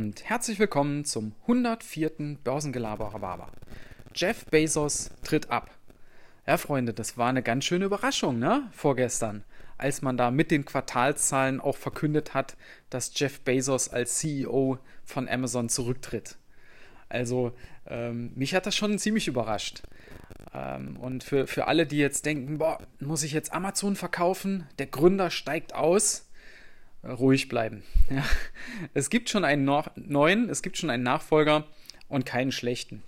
und 0.00 0.24
herzlich 0.24 0.58
willkommen 0.58 1.04
zum 1.04 1.34
104. 1.42 2.38
Börsengelaber. 2.42 3.52
Jeff 4.14 4.46
Bezos 4.46 5.10
tritt 5.22 5.50
ab. 5.50 5.70
Ja, 6.46 6.56
Freunde, 6.56 6.94
das 6.94 7.18
war 7.18 7.28
eine 7.28 7.42
ganz 7.42 7.66
schöne 7.66 7.84
Überraschung, 7.84 8.38
ne? 8.38 8.66
Vorgestern, 8.72 9.44
als 9.76 10.00
man 10.00 10.16
da 10.16 10.30
mit 10.30 10.50
den 10.50 10.64
Quartalszahlen 10.64 11.60
auch 11.60 11.76
verkündet 11.76 12.32
hat, 12.32 12.56
dass 12.88 13.12
Jeff 13.14 13.40
Bezos 13.42 13.90
als 13.90 14.16
CEO 14.16 14.78
von 15.04 15.28
Amazon 15.28 15.68
zurücktritt. 15.68 16.38
Also, 17.10 17.52
ähm, 17.86 18.32
mich 18.36 18.54
hat 18.54 18.64
das 18.64 18.76
schon 18.76 18.98
ziemlich 18.98 19.28
überrascht. 19.28 19.82
Ähm, 20.54 20.96
und 20.96 21.24
für, 21.24 21.46
für 21.46 21.66
alle, 21.66 21.86
die 21.86 21.98
jetzt 21.98 22.24
denken, 22.24 22.56
boah, 22.56 22.78
muss 23.00 23.22
ich 23.22 23.32
jetzt 23.32 23.52
Amazon 23.52 23.96
verkaufen? 23.96 24.66
Der 24.78 24.86
Gründer 24.86 25.30
steigt 25.30 25.74
aus 25.74 26.29
ruhig 27.04 27.48
bleiben. 27.48 27.82
Ja. 28.10 28.24
Es 28.92 29.08
gibt 29.08 29.30
schon 29.30 29.44
einen 29.44 29.64
neuen, 29.94 30.50
es 30.50 30.62
gibt 30.62 30.76
schon 30.76 30.90
einen 30.90 31.04
Nachfolger 31.04 31.64
und 32.08 32.26
keinen 32.26 32.50
schlechten. 32.50 33.04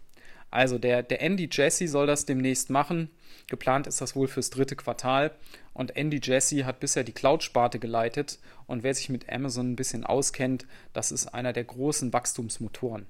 Also 0.53 0.79
der, 0.79 1.03
der 1.03 1.23
Andy 1.23 1.49
Jesse 1.51 1.89
soll 1.89 2.07
das 2.07 2.25
demnächst 2.25 2.71
machen. 2.71 3.11
Geplant 3.49 3.87
ist 3.87 4.01
das 4.01 4.15
wohl 4.15 4.29
fürs 4.29 4.51
dritte 4.51 4.77
Quartal. 4.77 5.33
Und 5.73 5.97
Andy 5.97 6.21
Jesse 6.23 6.65
hat 6.65 6.79
bisher 6.79 7.03
die 7.03 7.13
Cloud-Sparte 7.13 7.79
geleitet. 7.79 8.39
Und 8.67 8.83
wer 8.83 8.95
sich 8.95 9.09
mit 9.09 9.29
Amazon 9.29 9.73
ein 9.73 9.77
bisschen 9.77 10.05
auskennt, 10.05 10.67
das 10.93 11.11
ist 11.11 11.29
einer 11.29 11.53
der 11.53 11.65
großen 11.65 12.13
Wachstumsmotoren. 12.13 13.07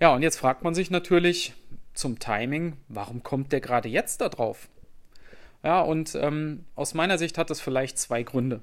Ja, 0.00 0.14
und 0.14 0.22
jetzt 0.22 0.38
fragt 0.38 0.62
man 0.62 0.74
sich 0.74 0.90
natürlich 0.90 1.54
zum 1.94 2.18
Timing, 2.18 2.76
warum 2.88 3.22
kommt 3.22 3.52
der 3.52 3.60
gerade 3.60 3.88
jetzt 3.88 4.20
da 4.20 4.28
drauf? 4.28 4.68
Ja, 5.64 5.80
und 5.80 6.14
ähm, 6.14 6.64
aus 6.74 6.94
meiner 6.94 7.18
Sicht 7.18 7.38
hat 7.38 7.50
das 7.50 7.60
vielleicht 7.60 7.98
zwei 7.98 8.22
Gründe. 8.22 8.62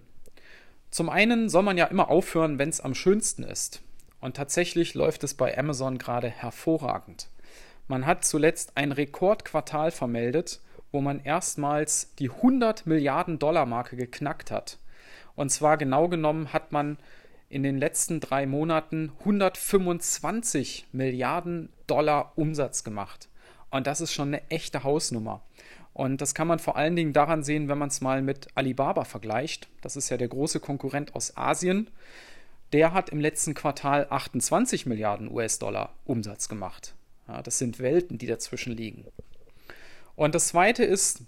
Zum 0.94 1.10
einen 1.10 1.50
soll 1.50 1.64
man 1.64 1.76
ja 1.76 1.86
immer 1.86 2.10
aufhören, 2.10 2.60
wenn 2.60 2.70
es 2.70 2.80
am 2.80 2.94
schönsten 2.94 3.42
ist. 3.42 3.82
Und 4.22 4.36
tatsächlich 4.36 4.94
läuft 4.94 5.24
es 5.24 5.34
bei 5.34 5.58
Amazon 5.58 5.98
gerade 5.98 6.30
hervorragend. 6.30 7.30
Man 7.88 8.06
hat 8.06 8.24
zuletzt 8.24 8.74
ein 8.76 8.92
Rekordquartal 8.92 9.90
vermeldet, 9.90 10.62
wo 10.92 11.02
man 11.02 11.20
erstmals 11.24 12.14
die 12.20 12.30
100 12.30 12.86
Milliarden 12.86 13.40
Dollar 13.40 13.66
Marke 13.66 13.96
geknackt 13.96 14.52
hat. 14.52 14.78
Und 15.36 15.50
zwar 15.50 15.78
genau 15.78 16.10
genommen 16.10 16.54
hat 16.54 16.72
man 16.72 17.00
in 17.50 17.64
den 17.64 17.80
letzten 17.80 18.20
drei 18.20 18.46
Monaten 18.46 19.14
125 19.22 20.90
Milliarden 20.92 21.70
Dollar 21.88 22.34
Umsatz 22.36 22.84
gemacht. 22.84 23.30
Und 23.72 23.88
das 23.88 24.00
ist 24.00 24.14
schon 24.14 24.28
eine 24.28 24.48
echte 24.52 24.84
Hausnummer. 24.84 25.42
Und 25.94 26.22
das 26.22 26.34
kann 26.34 26.48
man 26.48 26.60
vor 26.60 26.76
allen 26.76 26.96
Dingen 26.96 27.14
daran 27.14 27.44
sehen, 27.44 27.68
wenn 27.68 27.78
man 27.78 27.90
es 27.90 28.02
mal 28.02 28.22
mit 28.22 28.48
Alibaba 28.56 29.04
vergleicht. 29.04 29.68
Das 29.82 29.96
ist 29.96 30.10
ja 30.10 30.18
der 30.18 30.28
große 30.28 30.60
Konkurrent 30.60 31.16
aus 31.16 31.38
Asien. 31.38 31.90
Der 32.72 32.94
hat 32.94 33.10
im 33.10 33.20
letzten 33.20 33.54
Quartal 33.54 34.08
28 34.10 34.88
Milliarden 34.88 35.32
US-Dollar 35.32 35.94
Umsatz 36.06 36.50
gemacht. 36.50 36.96
Ja, 37.28 37.44
das 37.44 37.60
sind 37.60 37.80
Welten, 37.80 38.18
die 38.18 38.26
dazwischen 38.26 38.76
liegen. 38.76 39.06
Und 40.16 40.34
das 40.34 40.48
Zweite 40.48 40.84
ist 40.84 41.22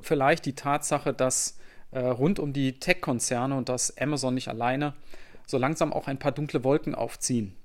vielleicht 0.00 0.46
die 0.46 0.54
Tatsache, 0.54 1.12
dass 1.12 1.58
äh, 1.90 2.00
rund 2.00 2.38
um 2.38 2.52
die 2.52 2.80
Tech-Konzerne 2.80 3.56
und 3.56 3.68
das 3.68 3.96
Amazon 3.98 4.34
nicht 4.34 4.48
alleine 4.48 4.94
so 5.46 5.58
langsam 5.58 5.92
auch 5.92 6.06
ein 6.06 6.18
paar 6.18 6.32
dunkle 6.32 6.64
Wolken 6.64 6.94
aufziehen. 6.94 7.56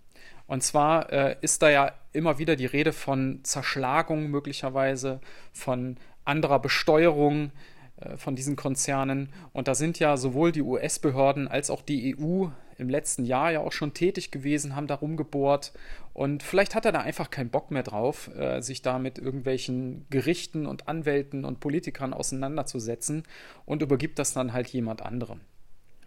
Und 0.47 0.63
zwar 0.63 1.11
äh, 1.11 1.37
ist 1.41 1.61
da 1.61 1.69
ja 1.69 1.93
immer 2.13 2.37
wieder 2.37 2.55
die 2.55 2.65
Rede 2.65 2.93
von 2.93 3.39
Zerschlagung 3.43 4.29
möglicherweise, 4.29 5.19
von 5.51 5.97
anderer 6.25 6.59
Besteuerung 6.59 7.51
äh, 7.97 8.17
von 8.17 8.35
diesen 8.35 8.55
Konzernen. 8.55 9.29
Und 9.51 9.67
da 9.67 9.75
sind 9.75 9.99
ja 9.99 10.17
sowohl 10.17 10.51
die 10.51 10.61
US-Behörden 10.61 11.47
als 11.47 11.69
auch 11.69 11.81
die 11.81 12.15
EU 12.17 12.47
im 12.77 12.89
letzten 12.89 13.25
Jahr 13.25 13.51
ja 13.51 13.59
auch 13.59 13.71
schon 13.71 13.93
tätig 13.93 14.31
gewesen, 14.31 14.75
haben 14.75 14.87
da 14.87 14.95
rumgebohrt. 14.95 15.73
Und 16.13 16.43
vielleicht 16.43 16.75
hat 16.75 16.85
er 16.85 16.91
da 16.91 17.01
einfach 17.01 17.29
keinen 17.29 17.49
Bock 17.49 17.71
mehr 17.71 17.83
drauf, 17.83 18.29
äh, 18.35 18.61
sich 18.61 18.81
da 18.81 18.99
mit 18.99 19.17
irgendwelchen 19.17 20.05
Gerichten 20.09 20.65
und 20.65 20.87
Anwälten 20.87 21.45
und 21.45 21.59
Politikern 21.59 22.13
auseinanderzusetzen 22.13 23.23
und 23.65 23.81
übergibt 23.81 24.19
das 24.19 24.33
dann 24.33 24.53
halt 24.53 24.67
jemand 24.69 25.01
anderem. 25.01 25.41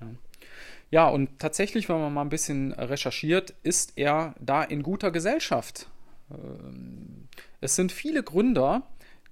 Ja. 0.01 0.09
Ja, 0.91 1.09
und 1.09 1.41
tatsächlich, 1.41 1.89
wenn 1.89 2.01
man 2.01 2.15
mal 2.15 2.23
ein 2.23 2.29
bisschen 2.29 2.73
recherchiert, 2.73 3.55
ist 3.65 3.95
er 3.97 4.35
da 4.39 4.63
in 4.63 4.85
guter 4.85 5.11
Gesellschaft. 5.11 5.89
Ähm, 6.31 7.29
es 7.61 7.77
sind 7.77 7.93
viele 7.93 8.23
Gründer, 8.23 8.83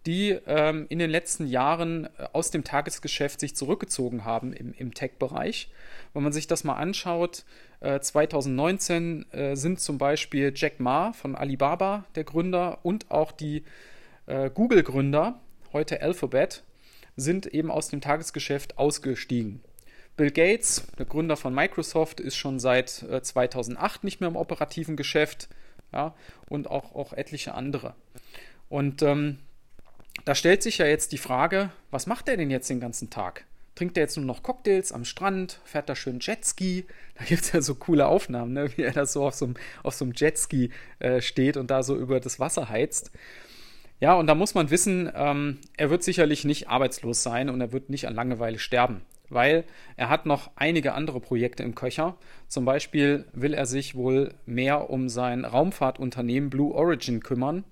die 0.06 0.30
ähm, 0.46 0.86
in 0.88 0.98
den 0.98 1.10
letzten 1.10 1.46
Jahren 1.46 2.04
äh, 2.04 2.26
aus 2.32 2.50
dem 2.50 2.64
Tagesgeschäft 2.64 3.40
sich 3.40 3.56
zurückgezogen 3.56 4.24
haben 4.24 4.52
im, 4.52 4.74
im 4.74 4.92
Tech-Bereich. 4.92 5.70
Wenn 6.12 6.22
man 6.22 6.32
sich 6.32 6.46
das 6.46 6.64
mal 6.64 6.74
anschaut, 6.74 7.44
äh, 7.80 8.00
2019 8.00 9.32
äh, 9.32 9.56
sind 9.56 9.80
zum 9.80 9.98
Beispiel 9.98 10.52
Jack 10.54 10.78
Ma 10.78 11.12
von 11.12 11.34
Alibaba 11.34 12.04
der 12.14 12.24
Gründer 12.24 12.78
und 12.82 13.10
auch 13.10 13.32
die 13.32 13.64
äh, 14.26 14.50
Google-Gründer, 14.50 15.40
heute 15.72 16.02
Alphabet, 16.02 16.62
sind 17.16 17.46
eben 17.46 17.70
aus 17.70 17.88
dem 17.88 18.00
Tagesgeschäft 18.00 18.78
ausgestiegen. 18.78 19.60
Bill 20.16 20.30
Gates, 20.30 20.86
der 20.98 21.06
Gründer 21.06 21.36
von 21.36 21.54
Microsoft, 21.54 22.20
ist 22.20 22.36
schon 22.36 22.60
seit 22.60 22.88
2008 22.88 24.02
äh, 24.02 24.06
nicht 24.06 24.20
mehr 24.20 24.28
im 24.28 24.36
operativen 24.36 24.96
Geschäft 24.96 25.48
ja, 25.94 26.14
und 26.48 26.68
auch, 26.70 26.94
auch 26.94 27.12
etliche 27.12 27.54
andere. 27.54 27.94
Und 28.68 29.02
ähm, 29.02 29.38
da 30.24 30.34
stellt 30.34 30.62
sich 30.62 30.78
ja 30.78 30.86
jetzt 30.86 31.12
die 31.12 31.18
Frage, 31.18 31.70
was 31.90 32.06
macht 32.06 32.28
er 32.28 32.36
denn 32.36 32.50
jetzt 32.50 32.68
den 32.68 32.80
ganzen 32.80 33.10
Tag? 33.10 33.44
Trinkt 33.76 33.96
er 33.96 34.02
jetzt 34.02 34.16
nur 34.16 34.26
noch 34.26 34.42
Cocktails 34.42 34.92
am 34.92 35.04
Strand? 35.04 35.60
Fährt 35.64 35.88
er 35.88 35.96
schön 35.96 36.18
Jetski? 36.20 36.86
Da 37.16 37.24
gibt 37.24 37.42
es 37.42 37.52
ja 37.52 37.62
so 37.62 37.76
coole 37.76 38.06
Aufnahmen, 38.06 38.52
ne? 38.52 38.76
wie 38.76 38.82
er 38.82 38.92
da 38.92 39.06
so 39.06 39.24
auf 39.24 39.34
so 39.34 39.44
einem, 39.46 39.54
auf 39.84 39.94
so 39.94 40.04
einem 40.04 40.14
Jetski 40.16 40.70
äh, 40.98 41.20
steht 41.20 41.56
und 41.56 41.70
da 41.70 41.84
so 41.84 41.96
über 41.96 42.18
das 42.18 42.40
Wasser 42.40 42.68
heizt. 42.68 43.12
Ja, 44.00 44.14
und 44.14 44.26
da 44.26 44.34
muss 44.34 44.54
man 44.54 44.70
wissen, 44.70 45.10
ähm, 45.14 45.58
er 45.76 45.90
wird 45.90 46.02
sicherlich 46.02 46.44
nicht 46.44 46.68
arbeitslos 46.68 47.22
sein 47.22 47.48
und 47.48 47.60
er 47.60 47.72
wird 47.72 47.90
nicht 47.90 48.08
an 48.08 48.14
Langeweile 48.14 48.58
sterben 48.58 49.02
weil 49.28 49.64
er 49.96 50.08
hat 50.08 50.26
noch 50.26 50.50
einige 50.56 50.94
andere 50.94 51.20
Projekte 51.20 51.62
im 51.62 51.74
Köcher. 51.74 52.16
Zum 52.48 52.64
Beispiel 52.64 53.26
will 53.32 53.54
er 53.54 53.66
sich 53.66 53.94
wohl 53.94 54.34
mehr 54.46 54.90
um 54.90 55.08
sein 55.08 55.44
Raumfahrtunternehmen 55.44 56.50
Blue 56.50 56.74
Origin 56.74 57.20
kümmern. 57.20 57.64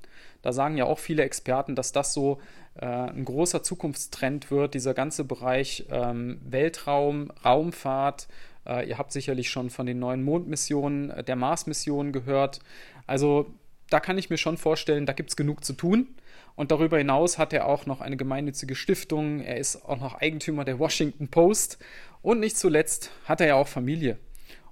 Da 0.42 0.52
sagen 0.52 0.76
ja 0.76 0.84
auch 0.84 0.98
viele 0.98 1.22
Experten, 1.22 1.74
dass 1.74 1.92
das 1.92 2.12
so 2.12 2.40
äh, 2.74 2.86
ein 2.86 3.24
großer 3.24 3.62
Zukunftstrend 3.62 4.50
wird, 4.50 4.74
dieser 4.74 4.94
ganze 4.94 5.24
Bereich 5.24 5.86
ähm, 5.90 6.40
Weltraum, 6.44 7.30
Raumfahrt. 7.44 8.28
Äh, 8.66 8.88
ihr 8.88 8.98
habt 8.98 9.12
sicherlich 9.12 9.50
schon 9.50 9.70
von 9.70 9.86
den 9.86 9.98
neuen 9.98 10.22
Mondmissionen, 10.22 11.10
äh, 11.10 11.24
der 11.24 11.36
Mars-Mission 11.36 12.12
gehört. 12.12 12.60
Also 13.06 13.52
da 13.88 14.00
kann 14.00 14.18
ich 14.18 14.30
mir 14.30 14.38
schon 14.38 14.56
vorstellen, 14.56 15.06
da 15.06 15.12
gibt 15.12 15.30
es 15.30 15.36
genug 15.36 15.64
zu 15.64 15.74
tun. 15.74 16.08
Und 16.54 16.70
darüber 16.70 16.98
hinaus 16.98 17.38
hat 17.38 17.52
er 17.52 17.66
auch 17.66 17.86
noch 17.86 18.00
eine 18.00 18.16
gemeinnützige 18.16 18.74
Stiftung. 18.74 19.40
Er 19.40 19.56
ist 19.56 19.84
auch 19.84 19.98
noch 19.98 20.14
Eigentümer 20.14 20.64
der 20.64 20.78
Washington 20.78 21.28
Post. 21.28 21.78
Und 22.20 22.40
nicht 22.40 22.56
zuletzt 22.56 23.10
hat 23.24 23.40
er 23.40 23.48
ja 23.48 23.54
auch 23.54 23.68
Familie. 23.68 24.18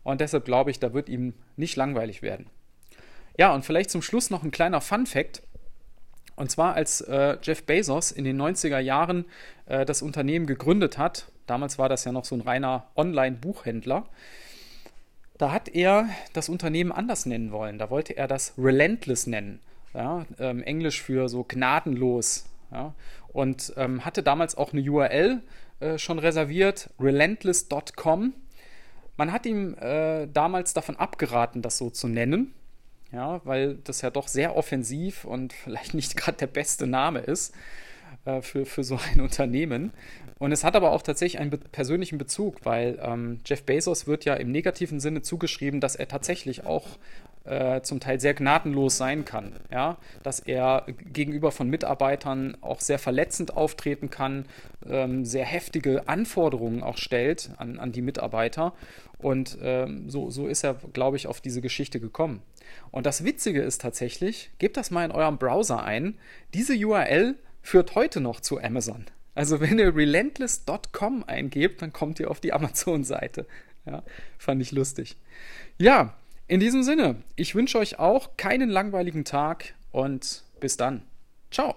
Und 0.03 0.21
deshalb 0.21 0.45
glaube 0.45 0.71
ich, 0.71 0.79
da 0.79 0.93
wird 0.93 1.09
ihm 1.09 1.35
nicht 1.57 1.77
langweilig 1.77 2.23
werden. 2.23 2.47
Ja, 3.39 3.55
und 3.55 3.65
vielleicht 3.65 3.91
zum 3.91 4.03
Schluss 4.03 4.31
noch 4.31 4.43
ein 4.43 4.51
kleiner 4.51 4.81
Fun 4.81 5.07
fact. 5.07 5.43
Und 6.37 6.51
zwar, 6.51 6.75
als 6.75 7.01
äh, 7.03 7.37
Jeff 7.43 7.65
Bezos 7.65 8.13
in 8.13 8.25
den 8.25 8.41
90er 8.41 8.79
Jahren 8.79 9.25
äh, 9.67 9.85
das 9.85 10.03
Unternehmen 10.03 10.47
gegründet 10.47 10.97
hat, 10.97 11.31
damals 11.47 11.79
war 11.79 11.89
das 11.89 12.05
ja 12.05 12.13
noch 12.13 12.25
so 12.25 12.35
ein 12.35 12.41
reiner 12.41 12.87
Online-Buchhändler, 12.97 14.07
da 15.37 15.53
hat 15.53 15.69
er 15.69 16.09
das 16.35 16.49
Unternehmen 16.49 16.93
anders 16.93 17.25
nennen 17.25 17.51
wollen. 17.51 17.79
Da 17.79 17.89
wollte 17.91 18.17
er 18.17 18.29
das 18.29 18.55
Relentless 18.59 19.27
nennen 19.27 19.61
ja, 19.95 20.27
ähm, 20.39 20.62
Englisch 20.62 21.03
für 21.03 21.28
so 21.28 21.45
gnadenlos. 21.45 22.47
Ja, 22.73 22.95
und 23.33 23.73
ähm, 23.77 24.05
hatte 24.05 24.23
damals 24.23 24.56
auch 24.56 24.73
eine 24.73 24.83
URL 24.83 25.43
äh, 25.81 25.98
schon 25.98 26.19
reserviert, 26.19 26.91
relentless.com. 27.01 28.34
Man 29.16 29.33
hat 29.33 29.47
ihm 29.47 29.75
äh, 29.75 30.27
damals 30.28 30.72
davon 30.72 30.97
abgeraten, 30.97 31.63
das 31.63 31.78
so 31.78 31.91
zu 31.91 32.09
nennen, 32.09 32.54
ja, 33.13 33.41
weil 33.45 33.77
das 33.84 34.03
ja 34.03 34.10
doch 34.10 34.28
sehr 34.28 34.57
offensiv 34.57 35.25
und 35.25 35.53
vielleicht 35.65 35.95
nicht 35.95 36.16
gerade 36.16 36.39
der 36.39 36.47
beste 36.47 36.87
Name 36.87 37.21
ist 37.21 37.54
äh, 38.25 38.42
für, 38.42 38.66
für 38.66 38.84
so 38.84 38.98
ein 39.13 39.21
Unternehmen. 39.21 39.92
Und 40.39 40.53
es 40.53 40.65
hat 40.65 40.75
aber 40.75 40.92
auch 40.92 41.03
tatsächlich 41.03 41.41
einen 41.41 41.51
be 41.51 41.59
persönlichen 41.59 42.16
Bezug, 42.16 42.65
weil 42.65 42.98
ähm, 43.03 43.41
Jeff 43.45 43.63
Bezos 43.65 44.07
wird 44.07 44.25
ja 44.25 44.34
im 44.34 44.51
negativen 44.51 44.98
Sinne 44.98 45.22
zugeschrieben, 45.22 45.81
dass 45.81 45.97
er 45.97 46.09
tatsächlich 46.09 46.65
auch 46.65 46.87
äh, 47.45 47.81
zum 47.83 48.01
Teil 48.01 48.21
sehr 48.21 48.34
gnadenlos 48.34 48.97
sein 48.97 49.25
kann. 49.25 49.54
Ja? 49.71 49.98
Dass 50.22 50.41
er 50.41 50.87
gegenüber 51.13 51.53
von 51.53 51.69
Mitarbeitern 51.69 52.57
auch 52.60 52.81
sehr 52.81 52.98
verletzend 52.98 53.57
auftreten 53.57 54.10
kann, 54.10 54.47
ähm, 54.89 55.25
sehr 55.25 55.45
heftige 55.45 56.09
Anforderungen 56.09 56.83
auch 56.83 56.98
stellt 56.98 57.51
an, 57.57 57.78
an 57.78 57.92
die 57.92 58.03
Mitarbeiter. 58.03 58.72
Und 59.19 59.59
ähm, 59.63 60.09
so, 60.09 60.31
so 60.31 60.47
ist 60.47 60.65
er, 60.65 60.75
glaube 60.92 61.16
ich, 61.16 61.27
auf 61.27 61.41
diese 61.41 61.60
Geschichte 61.60 62.01
gekommen. 62.01 62.42
Und 62.91 63.07
das 63.07 63.25
Witzige 63.25 63.63
ist 63.63 63.81
tatsächlich, 63.81 64.51
gebt 64.59 64.77
das 64.77 64.91
mal 64.91 65.04
in 65.04 65.10
eurem 65.10 65.39
Browser 65.39 65.83
ein, 65.83 66.19
diese 66.54 66.75
URL 66.75 67.37
führt 67.63 67.95
heute 67.95 68.21
noch 68.21 68.41
zu 68.41 68.60
Amazon. 68.60 69.07
Also 69.34 69.60
wenn 69.60 69.78
ihr 69.78 69.95
relentless.com 69.95 71.25
eingebt, 71.27 71.83
dann 71.83 71.92
kommt 71.92 72.21
ihr 72.21 72.31
auf 72.31 72.41
die 72.41 72.53
Amazon-Seite. 72.53 73.47
Ja, 73.87 74.03
fand 74.39 74.60
ich 74.60 74.72
lustig. 74.72 75.16
Ja, 75.78 76.15
In 76.51 76.59
diesem 76.59 76.83
Sinne, 76.83 77.23
ich 77.37 77.55
wünsche 77.55 77.79
euch 77.79 78.01
auch 78.01 78.37
keinen 78.37 78.71
langweiligen 78.71 79.25
Tag 79.25 79.75
und 79.93 80.43
bis 80.59 80.77
dann. 80.77 81.05
Ciao. 81.53 81.77